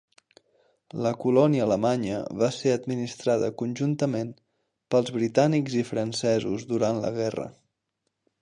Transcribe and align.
La 1.07 1.11
colònia 1.23 1.65
alemanya 1.67 2.21
va 2.39 2.49
ser 2.55 2.73
administrada 2.77 3.51
conjuntament 3.63 4.33
pels 4.95 5.15
britànics 5.19 5.77
i 5.83 5.87
francesos 5.93 6.69
durant 6.73 7.05
la 7.05 7.17
guerra. 7.21 7.47